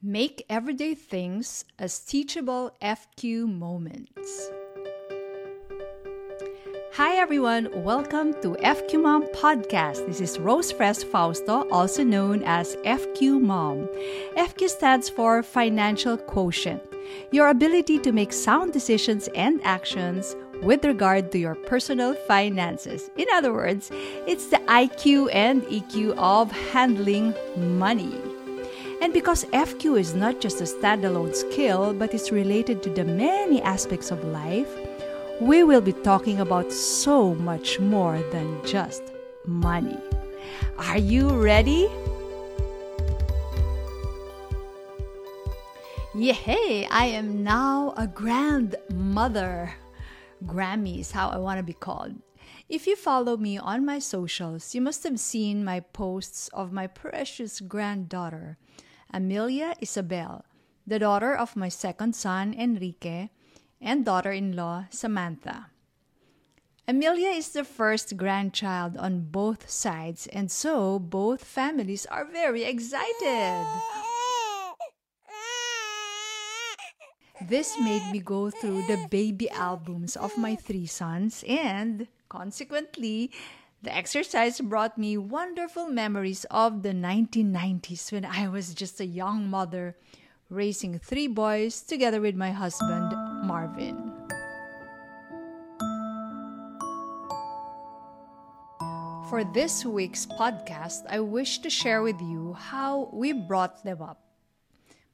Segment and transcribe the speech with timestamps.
[0.00, 4.48] Make everyday things as teachable FQ moments.
[6.92, 10.06] Hi everyone, welcome to FQ Mom Podcast.
[10.06, 13.88] This is Rose Fres Fausto, also known as FQ Mom.
[14.36, 16.80] FQ stands for Financial Quotient,
[17.32, 23.10] your ability to make sound decisions and actions with regard to your personal finances.
[23.16, 23.90] In other words,
[24.28, 28.27] it's the IQ and EQ of handling money.
[29.00, 33.62] And because FQ is not just a standalone skill, but is related to the many
[33.62, 34.68] aspects of life,
[35.40, 39.02] we will be talking about so much more than just
[39.46, 39.98] money.
[40.78, 41.88] Are you ready?
[46.14, 46.88] Yay!
[46.90, 49.74] I am now a grandmother.
[50.44, 52.16] Grammy is how I want to be called.
[52.68, 56.88] If you follow me on my socials, you must have seen my posts of my
[56.88, 58.58] precious granddaughter
[59.12, 60.44] Amelia Isabel,
[60.86, 63.30] the daughter of my second son, Enrique,
[63.80, 65.70] and daughter in law, Samantha.
[66.86, 73.66] Amelia is the first grandchild on both sides, and so both families are very excited.
[77.48, 83.30] This made me go through the baby albums of my three sons, and consequently,
[83.82, 89.48] the exercise brought me wonderful memories of the 1990s when I was just a young
[89.48, 89.96] mother
[90.50, 93.12] raising three boys together with my husband,
[93.46, 94.12] Marvin.
[99.30, 104.24] For this week's podcast, I wish to share with you how we brought them up.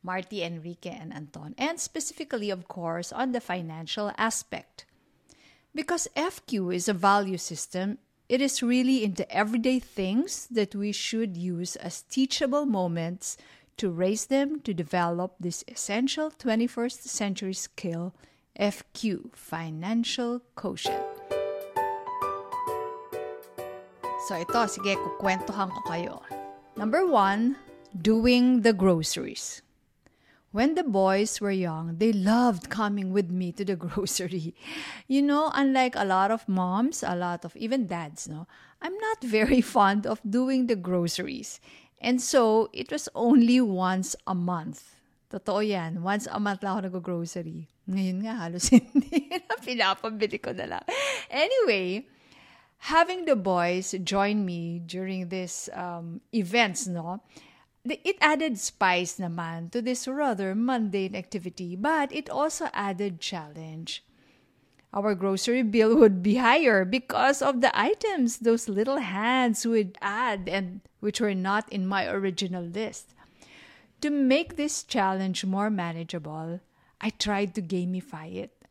[0.02, 4.86] Marty, Enrique, and Anton, and specifically, of course, on the financial aspect.
[5.74, 10.92] Because FQ is a value system, it is really in the everyday things that we
[10.92, 13.36] should use as teachable moments
[13.76, 18.14] to raise them to develop this essential 21st century skill,
[18.58, 21.02] FQ, financial quotient.
[24.28, 26.16] So ito, sige, kukwentuhan ko kayo.
[26.80, 27.60] Number one,
[27.92, 29.60] doing the groceries.
[30.54, 34.54] When the boys were young, they loved coming with me to the grocery.
[35.10, 38.46] You know, unlike a lot of moms, a lot of even dads, no,
[38.80, 41.58] I'm not very fond of doing the groceries.
[42.00, 44.94] And so, it was only once a month.
[45.26, 46.06] Totoo yan.
[46.06, 47.66] Once a month lang ako nag-grocery.
[47.90, 50.86] Ngayon nga, halos hindi na pinapabili ko na lang.
[51.34, 52.06] Anyway,
[52.94, 57.18] having the boys join me during these um, events, no,
[57.84, 64.02] it added spice naman to this rather mundane activity, but it also added challenge.
[64.94, 70.48] Our grocery bill would be higher because of the items those little hands would add
[70.48, 73.12] and which were not in my original list.
[74.00, 76.60] To make this challenge more manageable,
[77.00, 78.64] I tried to gamify it.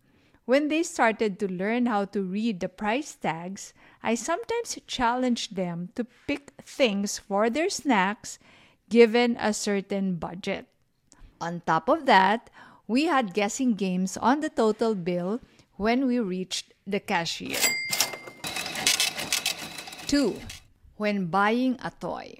[0.45, 5.89] When they started to learn how to read the price tags, I sometimes challenged them
[5.95, 8.39] to pick things for their snacks
[8.89, 10.67] given a certain budget.
[11.41, 12.49] On top of that,
[12.87, 15.39] we had guessing games on the total bill
[15.75, 17.59] when we reached the cashier.
[20.07, 20.39] 2.
[20.97, 22.37] When buying a toy.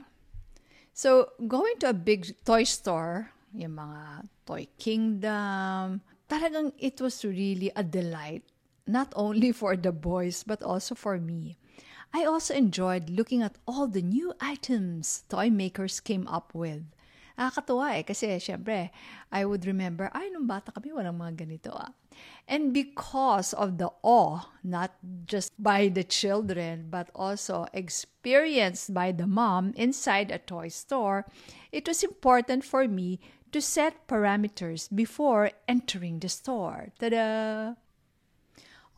[0.94, 7.72] So, going to a big toy store, yung mga Toy Kingdom, talagang it was really
[7.76, 8.44] a delight,
[8.86, 11.58] not only for the boys but also for me.
[12.14, 16.86] I also enjoyed looking at all the new items toy makers came up with.
[17.34, 18.94] Nakakatuwa eh, kasi syempre,
[19.32, 21.90] I would remember, ay, nung bata kami, walang mga ganito ah.
[22.46, 24.94] And because of the awe, not
[25.26, 31.26] just by the children, but also experienced by the mom inside a toy store,
[31.74, 33.18] it was important for me
[33.50, 36.94] to set parameters before entering the store.
[37.02, 37.74] Ta-da!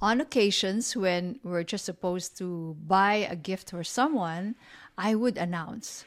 [0.02, 4.56] On occasions when we're just supposed to buy a gift for someone,
[4.98, 6.06] I would announce,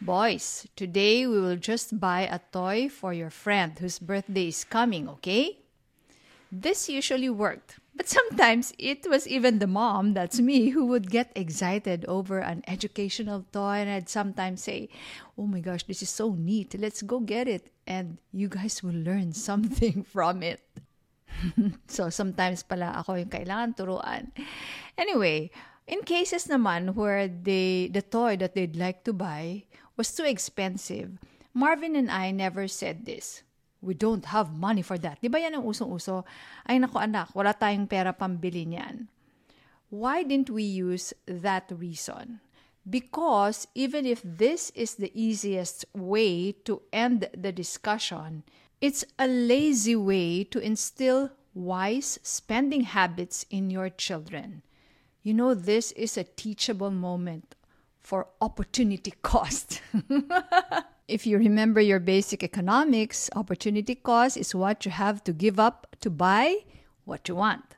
[0.00, 5.08] Boys, today we will just buy a toy for your friend whose birthday is coming,
[5.08, 5.58] okay?
[6.52, 11.32] This usually worked, but sometimes it was even the mom, that's me, who would get
[11.34, 14.88] excited over an educational toy, and I'd sometimes say,
[15.36, 18.94] Oh my gosh, this is so neat, let's go get it, and you guys will
[18.94, 20.60] learn something from it.
[21.86, 24.30] so, sometimes pala ako yung kailangan turuan.
[24.98, 25.50] Anyway,
[25.86, 29.64] in cases naman where they, the toy that they'd like to buy
[29.96, 31.18] was too expensive,
[31.54, 33.42] Marvin and I never said this.
[33.78, 35.22] We don't have money for that.
[35.22, 36.26] Di ba yan ang usong-uso?
[36.66, 39.06] Ay nako anak, wala tayong pera pambili niyan.
[39.88, 42.42] Why didn't we use that reason?
[42.88, 48.42] because even if this is the easiest way to end the discussion,
[48.80, 54.62] it's a lazy way to instill wise spending habits in your children.
[55.22, 57.54] You know, this is a teachable moment
[58.00, 59.82] for opportunity cost.
[61.08, 65.96] if you remember your basic economics, opportunity cost is what you have to give up
[66.00, 66.56] to buy
[67.04, 67.77] what you want.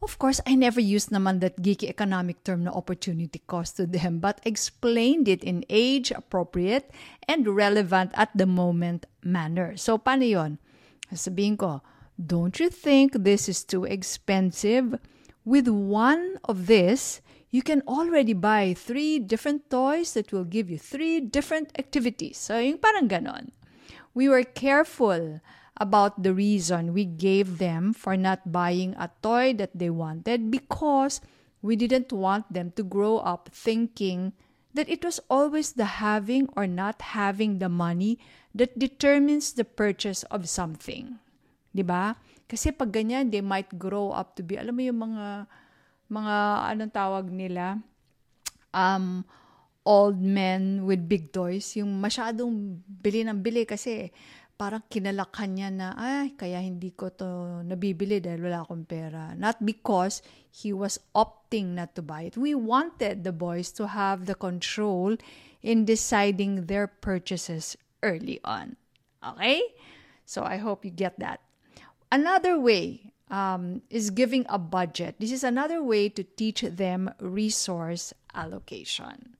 [0.00, 4.16] Of course, I never used naman that geeky economic term na opportunity cost to them,
[4.16, 6.88] but explained it in age-appropriate
[7.28, 9.76] and relevant at the moment manner.
[9.76, 10.56] So, paano yun?
[11.12, 11.84] Sabihin ko,
[12.16, 14.96] don't you think this is too expensive?
[15.44, 17.20] With one of this,
[17.52, 22.40] you can already buy three different toys that will give you three different activities.
[22.40, 23.52] So, yung parang ganon.
[24.16, 25.44] We were careful
[25.80, 31.24] about the reason we gave them for not buying a toy that they wanted because
[31.64, 34.36] we didn't want them to grow up thinking
[34.76, 38.20] that it was always the having or not having the money
[38.54, 41.18] that determines the purchase of something.
[41.72, 42.14] 'Di ba?
[42.50, 45.46] Kasi pag ganyan, they might grow up to be, alam mo yung mga,
[46.10, 46.34] mga,
[46.74, 47.78] anong tawag nila?
[48.74, 49.22] Um,
[49.86, 51.78] old men with big toys.
[51.78, 54.10] Yung masyadong bili ng bili kasi
[54.60, 59.32] parang kinalakan niya na, ay, kaya hindi ko to nabibili dahil wala akong pera.
[59.32, 60.20] Not because
[60.52, 62.36] he was opting not to buy it.
[62.36, 65.16] We wanted the boys to have the control
[65.64, 68.76] in deciding their purchases early on.
[69.24, 69.64] Okay?
[70.28, 71.40] So I hope you get that.
[72.12, 75.16] Another way um, is giving a budget.
[75.16, 79.39] This is another way to teach them resource allocation.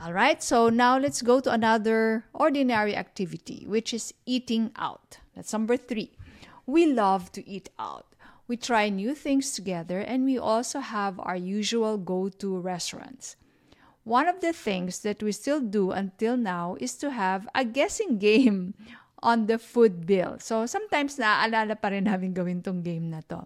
[0.00, 5.18] All right, so now let's go to another ordinary activity, which is eating out.
[5.36, 6.16] That's number three.
[6.64, 8.06] We love to eat out.
[8.48, 13.36] We try new things together and we also have our usual go to restaurants.
[14.04, 18.16] One of the things that we still do until now is to have a guessing
[18.16, 18.72] game
[19.22, 20.40] on the food bill.
[20.40, 23.44] So sometimes naaalala pa rin namin gawin tong game na to.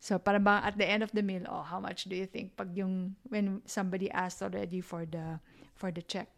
[0.00, 2.56] So para bang at the end of the meal, oh, how much do you think
[2.56, 5.40] pag yung when somebody asked already for the
[5.74, 6.28] for the check,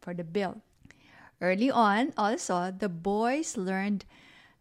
[0.00, 0.62] for the bill.
[1.40, 4.04] Early on, also, the boys learned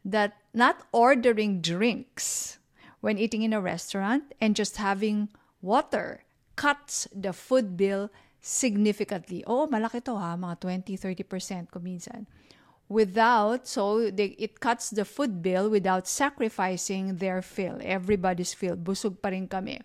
[0.03, 2.59] that not ordering drinks
[2.99, 5.29] when eating in a restaurant and just having
[5.61, 6.23] water
[6.55, 8.11] cuts the food bill
[8.41, 9.43] significantly.
[9.47, 12.25] Oh, malaki to ha, mga 20-30% kuminsan.
[12.87, 18.75] Without, so they, it cuts the food bill without sacrificing their fill, everybody's fill.
[18.77, 19.81] Busog pa rin kami.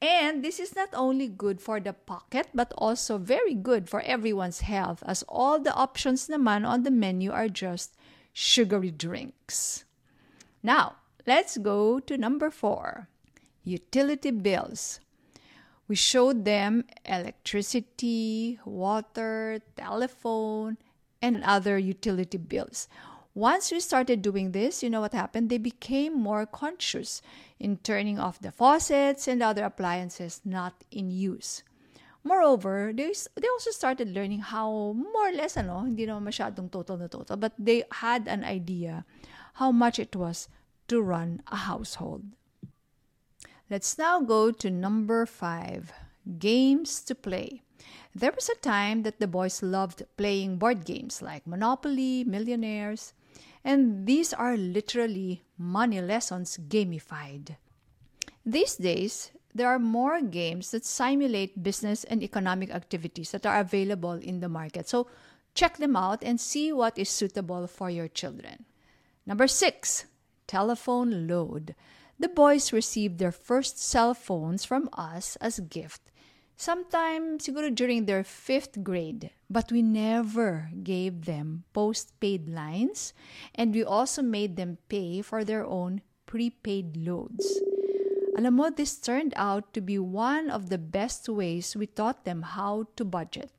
[0.00, 4.60] And this is not only good for the pocket but also very good for everyone's
[4.60, 7.94] health as all the options naman on the menu are just
[8.32, 9.84] sugary drinks.
[10.62, 13.08] Now, let's go to number 4.
[13.64, 15.00] Utility bills.
[15.86, 20.78] We showed them electricity, water, telephone,
[21.20, 22.88] and other utility bills.
[23.34, 25.48] Once we started doing this, you know what happened?
[25.48, 27.22] They became more conscious
[27.60, 31.62] in turning off the faucets and other appliances not in use.
[32.24, 36.98] Moreover, they, they also started learning how, more or less, ano, hindi naman masyadong total
[36.98, 39.06] na total, but they had an idea
[39.54, 40.48] how much it was
[40.88, 42.24] to run a household.
[43.70, 45.92] Let's now go to number five
[46.38, 47.62] games to play.
[48.12, 53.14] There was a time that the boys loved playing board games like Monopoly, Millionaires,
[53.64, 57.56] and these are literally money lessons gamified.
[58.44, 64.12] These days, there are more games that simulate business and economic activities that are available
[64.12, 64.88] in the market.
[64.88, 65.08] So
[65.54, 68.64] check them out and see what is suitable for your children.
[69.26, 70.06] Number six,
[70.46, 71.74] telephone load.
[72.18, 76.09] The boys received their first cell phones from us as gift
[76.60, 79.32] sometime siguro during their fifth grade.
[79.48, 83.16] But we never gave them postpaid lines
[83.56, 87.48] and we also made them pay for their own prepaid loads.
[88.36, 92.42] Alam mo, this turned out to be one of the best ways we taught them
[92.42, 93.50] how to budget.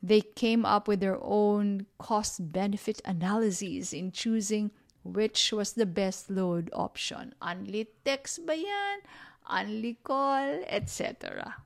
[0.00, 4.70] They came up with their own cost benefit analyses in choosing
[5.02, 7.34] which was the best load option.
[7.42, 9.02] Only text ba yan?
[9.50, 11.58] Only call, etc.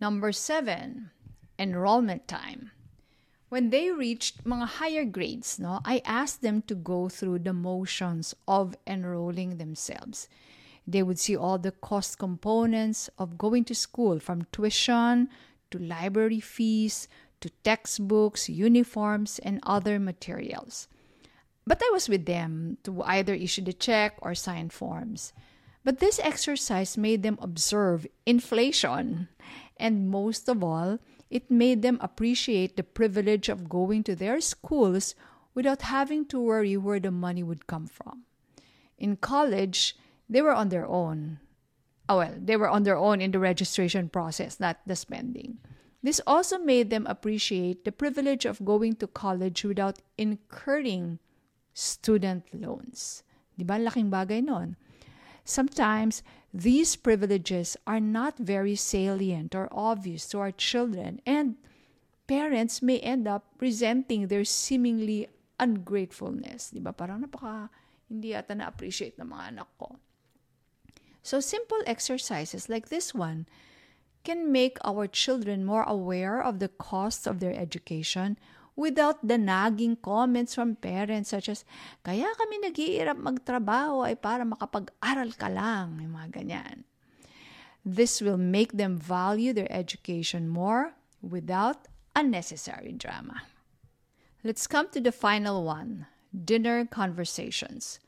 [0.00, 1.10] Number seven,
[1.58, 2.70] enrollment time.
[3.48, 8.34] When they reached mga higher grades, no, I asked them to go through the motions
[8.46, 10.28] of enrolling themselves.
[10.86, 15.30] They would see all the cost components of going to school from tuition
[15.70, 17.08] to library fees
[17.40, 20.88] to textbooks, uniforms, and other materials.
[21.66, 25.32] But I was with them to either issue the check or sign forms.
[25.84, 29.28] But this exercise made them observe inflation
[29.78, 30.98] And most of all,
[31.30, 35.14] it made them appreciate the privilege of going to their schools
[35.54, 38.24] without having to worry where the money would come from.
[38.98, 39.96] In college,
[40.28, 41.40] they were on their own.
[42.08, 45.58] Oh, well, they were on their own in the registration process, not the spending.
[46.02, 51.18] This also made them appreciate the privilege of going to college without incurring
[51.74, 53.24] student loans.
[53.58, 53.74] Di ba?
[53.74, 54.76] Laking bagay nun.
[55.44, 56.22] Sometimes
[56.56, 61.60] these privileges are not very salient or obvious to our children, and
[62.26, 65.28] parents may end up resenting their seemingly
[65.60, 66.72] ungratefulness.
[66.72, 66.96] Di ba?
[66.96, 67.68] Parang napaka
[68.08, 70.00] hindi ata na-appreciate ng mga anak ko.
[71.20, 73.44] So simple exercises like this one
[74.24, 78.40] can make our children more aware of the costs of their education
[78.76, 81.64] without the nagging comments from parents such as,
[82.04, 86.84] kaya kami nag-iirap magtrabaho ay para makapag-aral ka lang, yung mga ganyan.
[87.82, 90.92] This will make them value their education more
[91.24, 93.48] without unnecessary drama.
[94.44, 97.98] Let's come to the final one dinner conversations.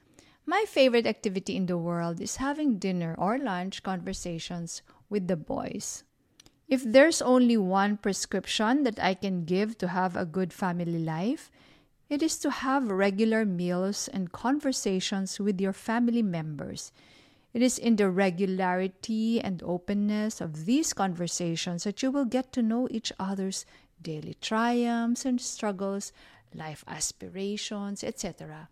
[0.44, 6.04] My favorite activity in the world is having dinner or lunch conversations with the boys.
[6.68, 11.50] If there's only one prescription that I can give to have a good family life,
[12.10, 16.92] it is to have regular meals and conversations with your family members.
[17.54, 22.62] It is in the regularity and openness of these conversations that you will get to
[22.62, 23.64] know each other's
[24.02, 26.12] daily triumphs and struggles,
[26.54, 28.68] life aspirations, etc.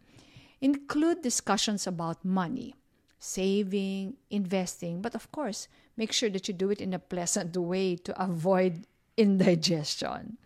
[0.61, 2.75] Include discussions about money
[3.19, 5.03] saving, investing.
[5.03, 8.87] But of course, make sure that you do it in a pleasant way to avoid
[9.17, 10.39] indigestion.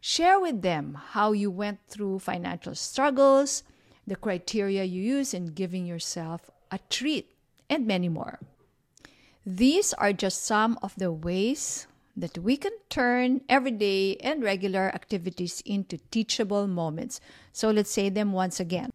[0.00, 3.62] Share with them how you went through financial struggles,
[4.06, 7.34] the criteria you use in giving yourself a treat,
[7.68, 8.38] and many more.
[9.44, 11.86] These are just some of the ways
[12.16, 17.20] that we can turn everyday and regular activities into teachable moments.
[17.52, 18.90] So let's say them once again.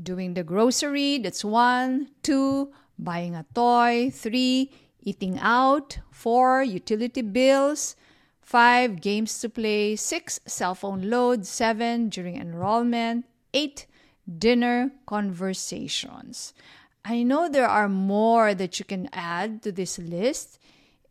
[0.00, 2.10] Doing the grocery, that's one.
[2.22, 4.10] Two, buying a toy.
[4.12, 5.98] Three, eating out.
[6.10, 7.96] Four, utility bills.
[8.40, 9.96] Five, games to play.
[9.96, 11.46] Six, cell phone load.
[11.46, 13.26] Seven, during enrollment.
[13.54, 13.86] Eight,
[14.26, 16.52] dinner conversations.
[17.04, 20.58] I know there are more that you can add to this list,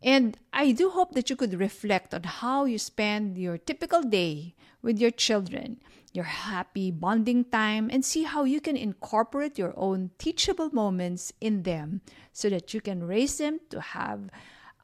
[0.02, 4.54] and I do hope that you could reflect on how you spend your typical day
[4.82, 5.80] with your children
[6.12, 11.62] your happy bonding time and see how you can incorporate your own teachable moments in
[11.62, 12.00] them
[12.32, 14.30] so that you can raise them to have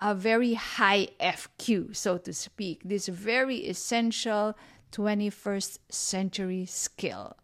[0.01, 4.55] a very high FQ, so to speak, this very essential
[4.93, 7.37] 21st century skill.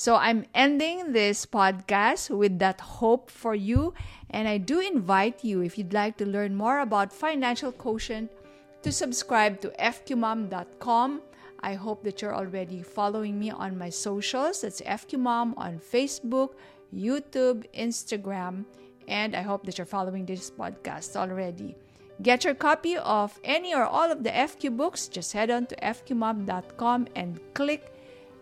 [0.00, 3.92] So I'm ending this podcast with that hope for you.
[4.30, 8.32] And I do invite you, if you'd like to learn more about financial quotient,
[8.80, 11.20] to subscribe to fqmom.com
[11.62, 14.62] I hope that you're already following me on my socials.
[14.62, 16.56] That's FQMom on Facebook,
[16.88, 18.64] YouTube, Instagram,
[19.06, 21.76] and I hope that you're following this podcast already.
[22.22, 25.08] Get your copy of any or all of the FQ books.
[25.08, 27.92] Just head on to fqmom.com and click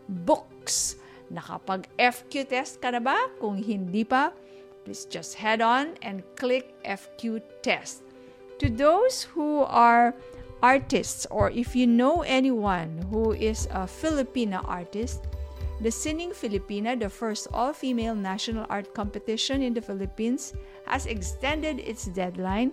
[0.08, 0.94] books.
[1.32, 3.28] Nakapag-FQ test ka na ba?
[3.40, 4.32] Kung hindi pa,
[4.84, 8.02] please just head on and click FQ test.
[8.58, 10.16] To those who are
[10.62, 15.28] artists or if you know anyone who is a Filipina artist,
[15.80, 20.54] the Sining Filipina, the first all female national art competition in the Philippines,
[20.86, 22.72] has extended its deadline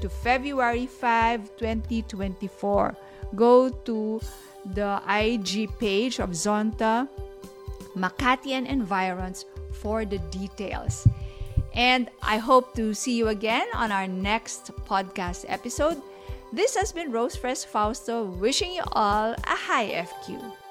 [0.00, 2.94] to February 5, 2024.
[3.34, 4.20] Go to
[4.70, 7.08] the IG page of Zonta
[7.96, 11.06] Makati and Environs for the details.
[11.74, 16.00] And I hope to see you again on our next podcast episode.
[16.52, 20.63] This has been Rose Fres Fausto wishing you all a high FQ.